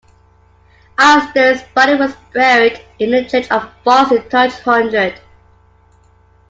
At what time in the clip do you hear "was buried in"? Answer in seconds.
1.93-3.11